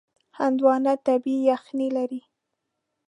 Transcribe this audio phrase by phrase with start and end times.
[0.39, 2.21] هندوانه طبیعي یخنۍ لري.